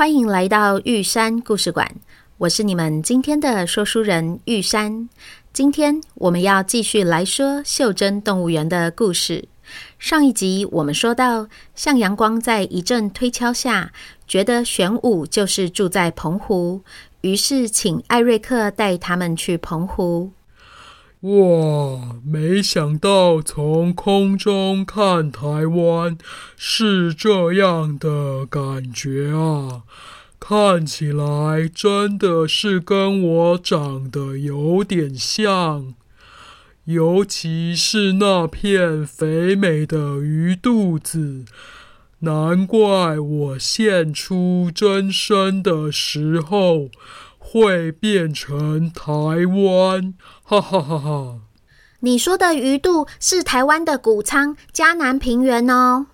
[0.00, 1.86] 欢迎来到玉山故事馆。
[2.38, 5.10] 我是你们今天的说书人玉山。
[5.52, 9.46] 今天我们要继续来说袖珍动物园的故事。
[9.98, 13.92] 上一集我们说到，向阳光在一阵推敲下，
[14.26, 16.80] 觉得玄武就是住在澎湖，
[17.20, 20.32] 于是请艾瑞克带他们去澎湖。
[21.20, 26.16] 哇，没想到从空中看台湾
[26.56, 29.82] 是这样的感觉啊！
[30.38, 35.92] 看起来真的是跟我长得有点像，
[36.86, 41.44] 尤其是那片肥美的鱼肚子，
[42.20, 46.88] 难怪我现出真身的时候。
[47.42, 50.14] 会变成台湾，
[50.50, 51.38] 哈哈哈哈！
[52.00, 56.06] 你说的鱼肚是台湾的谷仓嘉南平原哦。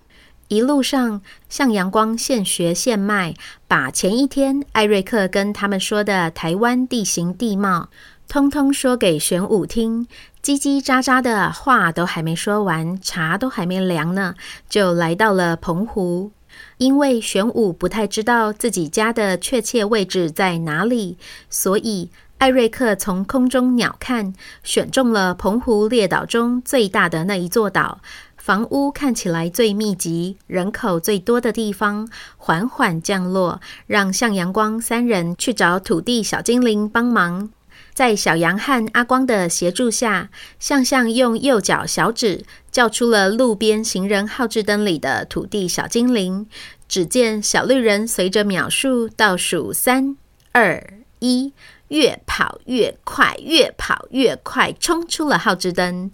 [0.48, 3.33] 一路上，向阳光现学现卖，
[3.67, 7.89] 把前一天艾瑞克跟他们说的台湾地形地貌，
[8.28, 10.06] 通通说给玄武听。
[10.43, 14.34] 叽叽喳喳的话都还没说完，茶都还没凉呢，
[14.69, 16.33] 就来到了澎湖。
[16.77, 21.17] 因为玄武不太知道自己家的确切位置在哪里，
[21.48, 28.01] 所以艾瑞克从空中鸟瞰，选中了澎湖列岛中最大的那一座岛，
[28.37, 32.06] 房屋看起来最密集、人口最多的地方，
[32.37, 37.48] 缓缓降落，让向阳光三人去找土地小精灵帮忙。
[37.95, 40.28] 在小羊和阿光的协助下，
[40.59, 46.47] 向向用右脚小指叫出了路边行人号志灯里的土地小精灵。
[46.87, 50.16] 只见小绿人随着秒数倒数三
[50.53, 50.84] 二
[51.19, 51.55] 一，
[51.88, 56.10] 越跑越快，越跑越快，冲出了号志灯。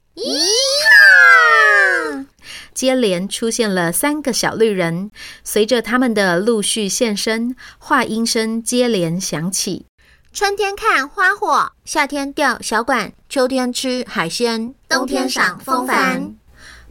[2.74, 5.10] 接连出现了三个小绿人，
[5.44, 9.86] 随着他们的陆续现身，话音声接连响起。
[10.32, 16.34] 春天看花火，夏天钓小管，秋天吃海鲜，冬天赏风帆。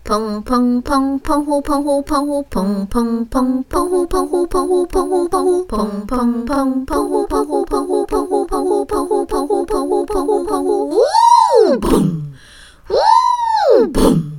[0.03, 12.01] 澎澎澎澎湖澎湖澎湖砰砰砰澎湖澎湖澎湖澎湖澎湖砰砰砰澎湖澎湖澎湖澎湖澎湖澎湖澎湖澎湖澎湖澎湖，呜澎
[12.90, 12.94] 呜
[13.94, 14.34] 澎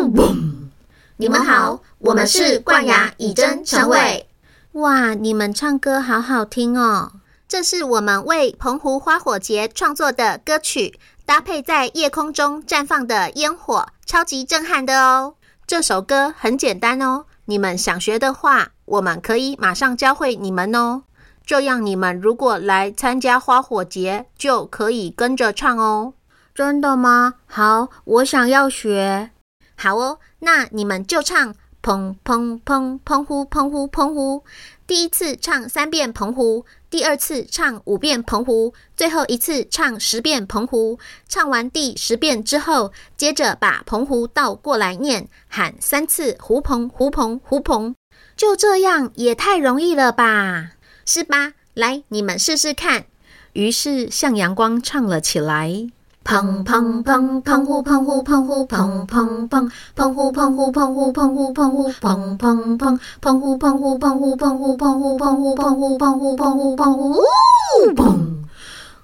[0.00, 0.70] 呜澎。
[1.16, 4.26] 你们好，我们是冠牙、以真、成伟。
[4.72, 7.12] 哇，你们唱歌好好听哦！
[7.46, 10.98] 这是我们为澎湖花火节创作的歌曲，
[11.32, 15.36] 搭配在夜空中绽放的烟火，超级震撼的哦。
[15.66, 21.04] 这首歌很简单哦，你们想学的话，我们可以马上教会你们哦。
[21.46, 26.12] 这样你们如果来参加花火节，就可以跟着唱哦。
[26.54, 27.36] 真的吗？
[27.46, 29.30] 好，我想要学。
[29.74, 34.44] 好哦，那你们就唱砰砰砰砰呼砰呼砰呼。
[34.86, 40.98] 第一次唱三遍澎湖，第二次唱五遍澎湖，最后一次唱十遍澎湖。
[41.26, 47.94] 唱完第十遍之后，接着把澎湖倒过来念，喊三次湖澎湖澎湖澎。
[48.36, 50.72] 就这样也太容易了吧？
[51.06, 51.54] 是吧？
[51.72, 53.06] 来，你们试试看。
[53.54, 55.88] 于是向阳光唱了起来。
[56.24, 68.44] 澎澎澎澎湖澎湖澎湖澎澎澎澎湖澎湖澎湖澎湖澎湖澎澎澎澎湖澎湖澎湖澎湖澎湖澎湖澎湖澎湖澎湖澎湖，呜澎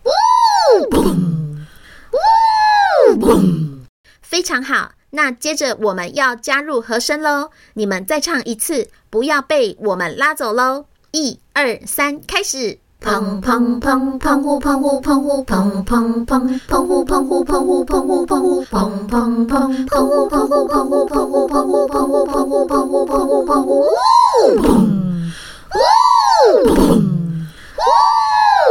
[0.04, 1.68] 呜澎
[2.12, 3.80] 呜澎，
[4.22, 4.92] 非常好。
[5.10, 10.84] 那接着我们要加入和声喽，你们再唱一次，不要被我们拉走喽。
[11.10, 12.78] 一二三，开始。
[13.00, 24.74] 澎澎澎澎湖澎湖澎湖澎澎澎澎湖澎湖澎湖澎湖澎湖澎澎澎澎湖澎湖澎湖澎湖澎湖澎湖澎湖澎湖澎湖澎湖，呜澎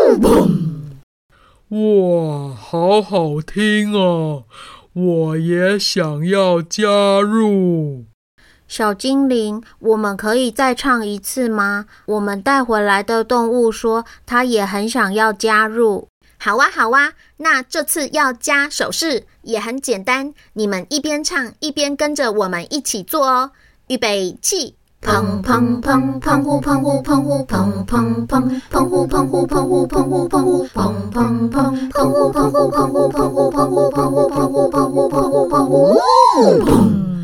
[0.09, 0.49] 呜澎
[1.69, 4.43] 呜哇，好好听啊！
[4.93, 8.05] 我也想要加入。
[8.67, 11.85] 小精灵，我们可以再唱一次吗？
[12.05, 16.09] 我们带回来的动物说，它也很想要加入。
[16.39, 20.33] 好哇，好哇，那这次要加手势，也很简单。
[20.53, 23.51] 你们一边唱一边跟着我们一起做哦。
[23.87, 37.16] 预备起，砰砰砰砰呼砰呼砰呼砰砰砰砰呼砰呼砰呼砰呼砰呼砰砰砰砰呼砰呼砰呼砰呼砰呼砰呼砰呼砰呼砰呼砰呼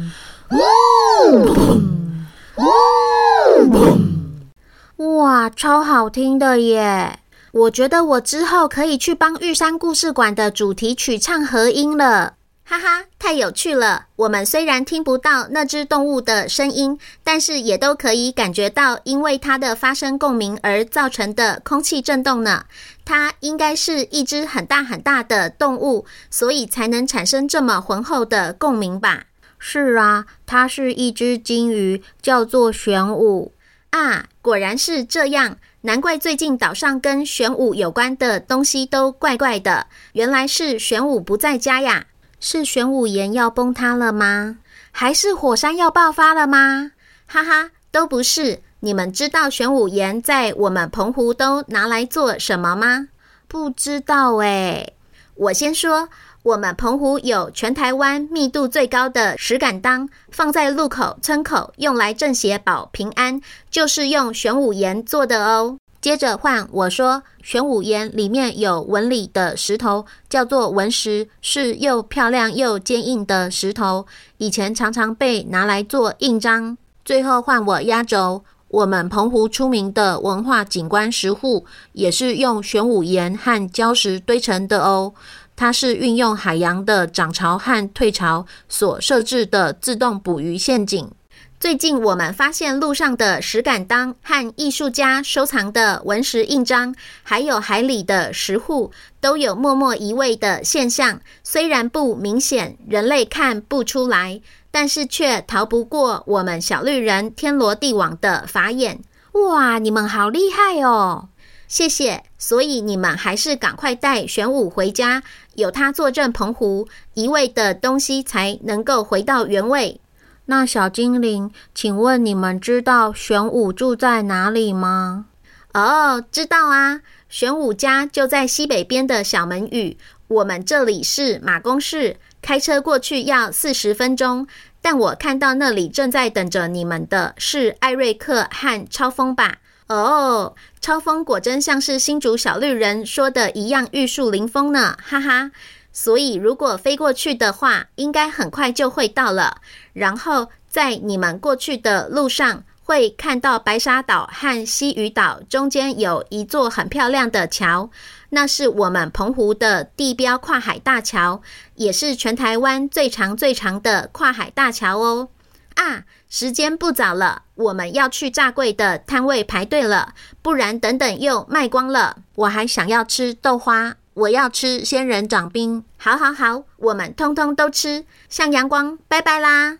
[4.97, 7.19] 哇，超好听的耶！
[7.51, 12.35] 我觉得我之后可以去帮玉山故事馆的主题曲唱和音了。
[12.65, 14.05] 哈哈，太有趣了！
[14.15, 22.63] 我们虽然听不到那只动物的声音，但是也都可以感觉到因为它的发声共鸣而造成的空气震动呢。
[23.05, 29.23] 它应该是一只很大很大的动物，所以才能产生这么浑厚的共鸣吧？
[29.65, 33.53] 是啊，它是一只金鱼，叫做玄武
[33.91, 34.25] 啊。
[34.41, 39.87] 果然是这样，难怪最近岛上跟玄武有关的东西都怪怪的。
[40.11, 42.07] 原来是玄武不在家呀。
[42.41, 44.57] 是玄武岩要崩塌了吗？
[44.91, 46.91] 还是火山要爆发了吗？
[47.25, 48.59] 哈哈，都不是。
[48.81, 53.07] 你们知道玄武岩在我们澎湖都拿来做什么吗？
[53.47, 54.93] 不知道诶。
[55.35, 56.09] 我先说，
[56.43, 63.39] 我们澎湖有全台湾密度最高的石敢当，放在路口、村口用来镇邪保平安，
[63.71, 65.77] 就是用玄武岩做的哦。
[66.01, 74.05] 接着换我说，玄武岩里面有纹理的石头，叫做纹石，是又漂亮又坚硬的石头，
[74.35, 76.77] 以前常常被拿来做印章。
[77.05, 85.13] 最后换我压轴，我们澎湖出名的文化景观石沪，也是用玄武岩和礁石堆成的哦。
[85.55, 91.11] 它是运用海洋的涨潮和退潮所设置的自动捕鱼陷阱。
[91.59, 98.91] 最近我们发现路上的石敢当和艺术家收藏的文石印章，还有海里的石沪，
[99.21, 101.21] 都有默默移位的现象。
[101.41, 104.41] 虽然不明显，人类看不出来，
[104.71, 108.99] 但是却逃不过我们小绿人天罗地网的法眼。
[109.31, 111.29] 哇，你们好厉害哦！
[111.69, 112.23] 谢谢。
[112.37, 115.23] 所以你们还是赶快带玄武回家，
[115.55, 119.99] 有他坐镇澎湖，移位的东西才能够回到原位。
[120.45, 125.27] 那小精灵，请问你们知道玄武住在哪里吗？
[125.73, 129.97] 哦，知道啊，玄武家就在西北边的小门屿。
[130.27, 134.47] 我们这里是马公市，开车过去要四十分钟。
[134.81, 139.59] 但我看到那里正在等着你们的是艾瑞克和超风吧？
[139.87, 145.51] 哦，超风果真像是新竹小绿人说的一样玉树临风呢，哈哈。
[145.91, 149.57] 所以，如果飞过去的话，应该很快就会到了。
[149.93, 157.91] 然后，在你们过去的路上，会看到白沙岛和西屿岛中间有一座很漂亮的桥，
[158.29, 161.43] 那是我们澎湖的地标跨海大桥，
[161.75, 165.29] 也是全台湾最长最长的跨海大桥哦。
[165.75, 172.17] 啊，时间不早了，我们要去炸柜的摊位排队了，不然等等又卖光了。
[172.35, 173.95] 我还想要吃豆花。
[174.15, 178.05] 我要吃仙人掌冰，好好好，我们通通都吃。
[178.29, 179.79] 向阳光，拜拜啦！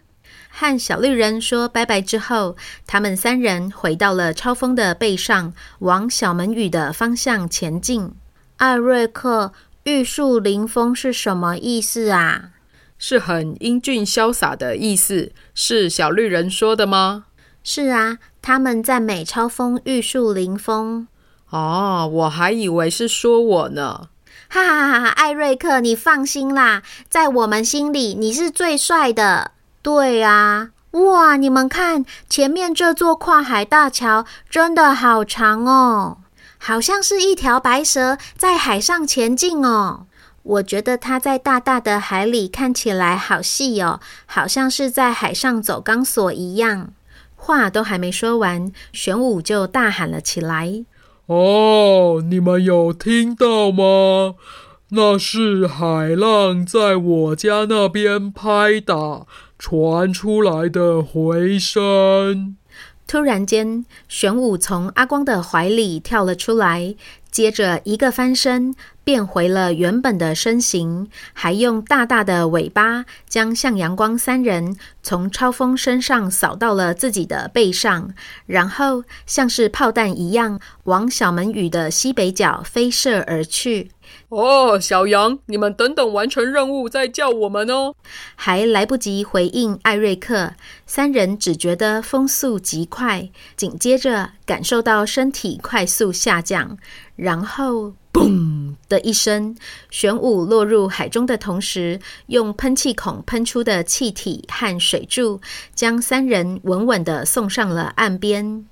[0.50, 2.58] 和小绿人说拜拜之后，
[2.88, 8.12] 他们三人回到了超风的背上，往小门峪的方向前进。
[8.58, 9.54] 艾瑞克，
[9.84, 12.50] 玉树临风是什么意思啊？
[13.06, 17.26] 是很英俊潇洒的意思，是小绿人说的吗？
[17.62, 21.10] 是啊，他们赞美超风玉树临风。
[21.50, 24.08] 哦，我还以为是说我呢。
[24.48, 25.08] 哈哈哈哈！
[25.10, 29.52] 艾瑞克，你放心啦，在我们心里你是最帅的。
[29.82, 31.36] 对啊，哇！
[31.36, 36.20] 你们看前面这座跨海大桥，真的好长哦，
[36.58, 40.06] 好像是一条白蛇在海上前进哦。
[40.44, 46.94] 我觉得它在大大的海里看起来好细哦，好像是在海上走钢索一样。
[47.36, 50.86] 话都还没说完，玄武就大喊了起来。
[51.26, 54.36] 哦，你们有听到吗？
[54.90, 59.26] 那是海浪在我家那边拍打
[59.58, 62.56] 传出来的回声。
[63.14, 66.96] 突然间，玄武从阿光的怀里跳了出来。
[67.30, 78.16] 接着一个翻身，变回了原本的身形，还用大大的尾巴将向阳光三人从超风身上扫到了自己的背上，
[78.48, 83.92] 然后像是炮弹一样往小门宇的西北角飞射而去。
[84.30, 87.94] 哦，小羊，你们等等完成任务再叫我们哦。
[88.36, 90.54] 还来不及回应艾瑞克，
[90.86, 96.78] 三人只觉得风速极快，紧接着感受到身体快速下降，
[97.16, 99.56] 然后嘣的一声，
[99.92, 105.42] 玄武落入海中的同时，用喷气孔喷出的气体和水柱，
[105.76, 108.66] 将三人稳稳地送上了岸边。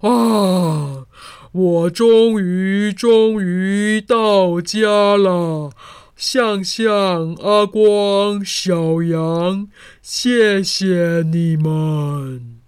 [0.00, 1.04] 啊！
[1.52, 5.70] 我终于终于到家了，
[6.16, 9.68] 向向、阿光、小羊，
[10.00, 12.58] 谢谢你们！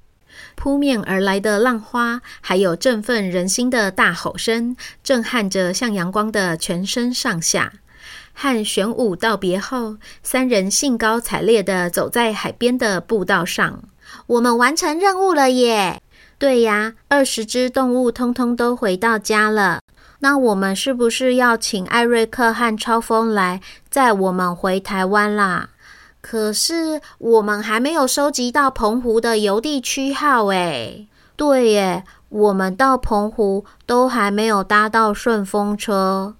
[0.55, 7.73] 扑面而来的浪花，还有振奋人心的大吼声，震撼着向阳光的全身上下。
[8.35, 13.85] 和玄武道别后，三人兴高采烈地走在海边的步道上。
[14.27, 16.03] 我们完成任务了耶！
[16.45, 19.81] 对呀，二十只动物通通都回到家了。
[20.19, 25.71] 那我们是不是要请艾瑞克和超风来载我们回台湾啦？
[26.21, 31.09] 可是我们还没有收集到澎湖的邮递区号诶。
[31.35, 36.35] 对耶，我们到澎湖都还没有搭到顺风车。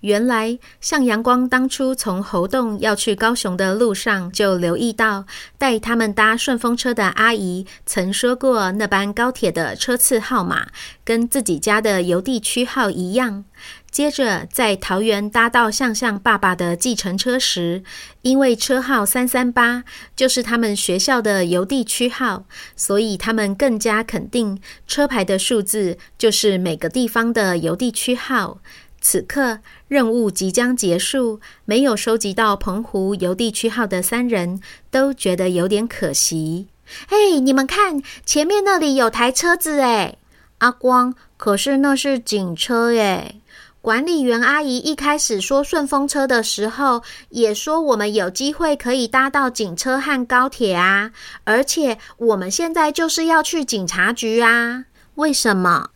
[0.00, 5.26] 原来，向阳光当初从猴洞要去高雄的路上，就留意到
[5.58, 10.68] 带他们搭顺风车的阿姨曾说过，那班高铁的车次号码
[11.04, 13.44] 跟自己家的邮递区号一样。
[13.90, 17.82] 接着，在桃园搭到向向爸爸的计程车时，
[18.22, 19.84] 因为车号三三八
[20.16, 28.60] 就是他们学校的邮递区号，所以他们更加肯定车牌的数字就是每个地方的邮递区号。
[29.00, 36.68] 此刻任务即将结束，没有收集到澎湖邮递区号的三人都觉得有点可惜。
[37.08, 40.18] 嘿，你们看，前面那里有台车子诶。
[40.58, 43.40] 阿光，可是那是警车诶。
[43.80, 51.12] 管理员阿姨一开始说顺风车的时候，也说我们有机会可以搭到警车和高铁啊，
[51.44, 54.84] 而且我们现在就是要去警察局啊。
[55.14, 55.90] 为什么？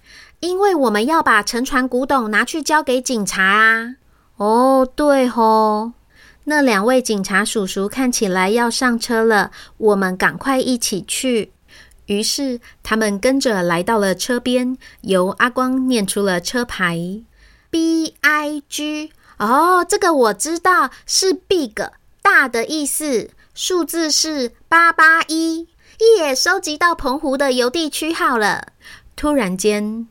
[0.44, 3.94] 因为我们要把沉船古董拿去交给警察啊！
[4.36, 5.92] 哦，对吼，
[6.44, 11.52] 那两位警察叔叔看起来要上车了，我们赶快一起去。
[12.06, 17.22] 于是他们跟着来到了车边，由阿光念出了车牌
[17.70, 19.12] ：B I G。
[19.38, 21.72] 哦，这个我知道，是 Big
[22.20, 25.68] 大的意思，数字是八八一。
[26.18, 28.68] 也，收集到澎湖的邮递区号了。
[29.16, 30.06] 突然间。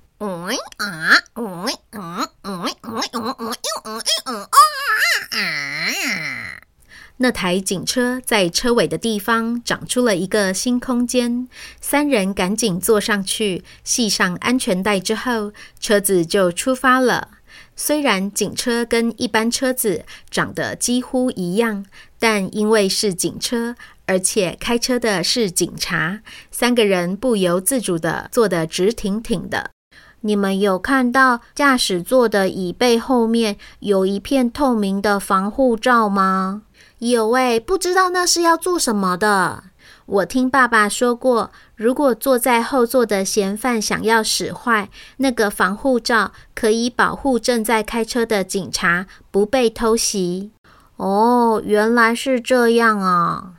[7.18, 11.48] 那台警车在车尾的地方长出了一个新空间，
[11.80, 17.30] 三人赶紧坐上去，系上安全带之后，车子就出发了。
[17.76, 21.86] 虽然警车跟一般车子长得几乎一样，
[22.20, 23.76] 但因为是警车，
[24.06, 29.73] 而且开车的是警察，三个人不由自主的坐得直挺挺的。
[30.26, 36.62] 你们有看到驾驶座的椅背后面有一片透明的防护罩吗？
[37.00, 39.66] 有诶，不知道那是要做什么的。
[40.06, 50.52] 我听爸爸说过，如果坐在后座的嫌犯想要使坏，那个防护罩可以保护正在开车的警察不被偷袭。
[50.96, 53.56] 哦，原来是这样啊。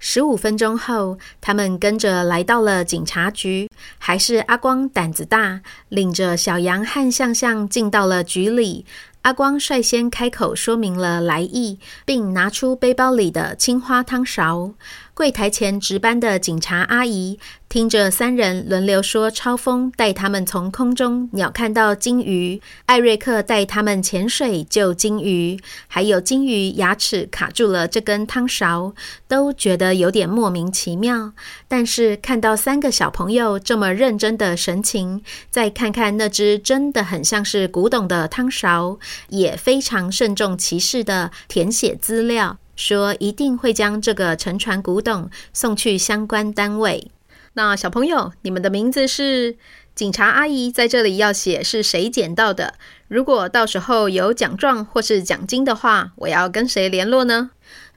[0.00, 3.67] 十五分钟后，他们跟着来到了警察局，
[3.98, 8.84] 还是阿光胆子大，领着小羊和象象进到了局里。
[9.22, 14.72] 阿光率先开口说明了来意，并拿出背包里的青花汤勺。
[15.18, 25.58] 柜台前值班的警察阿姨听着三人轮流说：“超风带他们从空中鸟看到金鱼，艾瑞克带他们潜水救金鱼，
[25.88, 28.94] 还有金鱼牙齿卡住了这根汤勺，
[29.26, 31.32] 都觉得有点莫名其妙。
[31.66, 47.10] 但是看到三个小朋友这么认真的神情，再看看那只真的很像是古董的汤勺，也非常慎重其事的填写资料。”说一定会将这个沉船古董送去相关单位。
[47.54, 49.56] 那小朋友，你们的名字是？
[49.94, 52.74] 警察阿姨在这里要写是谁捡到的。
[53.08, 57.50] 如果到时候有奖状或是奖金的话，我要跟谁联络呢？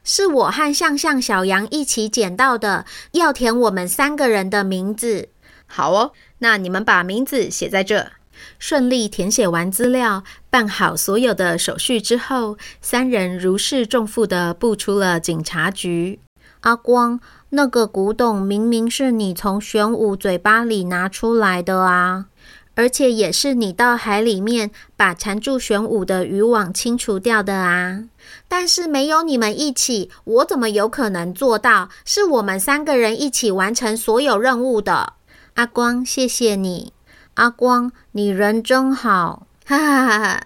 [0.03, 5.29] 是我和向向、小羊一起捡到的，要填我们三个人的名字。
[5.67, 8.11] 好哦，那你们把名字写在这。
[8.59, 16.19] 顺利填写完资料，办好所有的手续之后，三人如释重负地步出了警察局。
[16.61, 17.19] 阿光，
[17.49, 22.27] 那个古董明明是你从玄武嘴巴里拿出来的啊！
[22.73, 28.03] 而且也是你到海里面把缠住玄武的渔网清除掉的啊！
[28.47, 31.89] 但是没有你们一起，我怎么有可能做到？
[32.05, 35.13] 是我们三个人一起完成所有任务的。
[35.55, 36.93] 阿光，谢谢你，
[37.35, 40.41] 阿光，你人真好， 哈哈哈哈！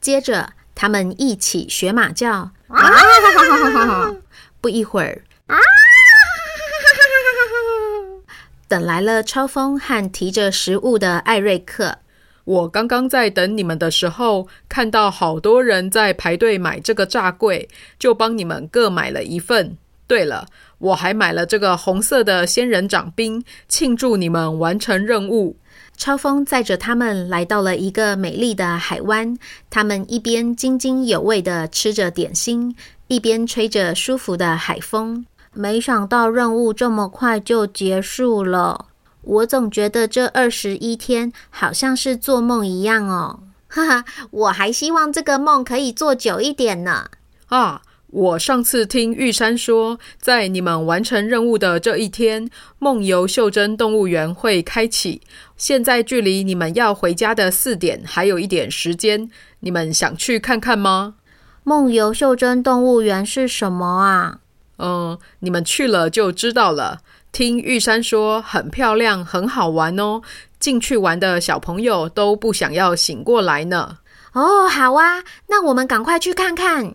[0.00, 4.16] 接着，他们一起学马叫，啊哈哈哈哈哈！
[4.60, 8.34] 不一会儿，啊哈哈哈哈哈！
[8.68, 11.98] 等来了超风和提着食物的艾瑞克。
[12.44, 19.76] 我刚刚在等你们的时候，看到好多人在排队买这个炸柜，就帮你们各买了一份。
[20.06, 20.46] 对了，
[20.78, 25.56] 我还买了这个红色的仙人掌冰，庆祝你们完成任务。
[25.96, 29.38] 超风载着他们来到了一个美丽的海湾，
[29.70, 32.76] 他们一边津津有味地吃着点心，
[33.08, 35.24] 一边吹着舒服的海风。
[35.54, 38.86] 没想到任务这么快就结束了。
[39.22, 44.04] 我总觉得这二十一天好像是做梦一样哦，哈哈！
[44.30, 47.06] 我还希望这个梦可以做久一点呢。
[47.46, 52.48] 啊，我上次听玉山说，在你们完成任务的这一天，
[52.78, 55.20] 梦游袖珍动物园会开启。
[55.56, 61.14] 现在距离你们要回家的四点还有一点时间，你们想去看看吗？
[61.64, 64.38] 梦游袖珍动物园是什么啊？
[64.78, 67.00] 嗯，你们去了就知道了。
[67.32, 70.22] 听玉山说很漂亮，很好玩哦。
[70.60, 73.98] 进去玩的小朋友都不想要醒过来呢。
[74.32, 76.94] 哦，好啊，那我们赶快去看看。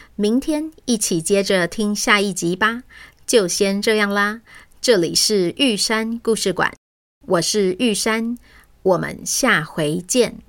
[0.15, 2.83] 明天一起接着听下一集吧。
[3.25, 4.41] 就先这样啦，
[4.81, 6.73] 这里是玉山故事馆，
[7.27, 8.37] 我是玉山，
[8.83, 10.41] 我们下回见。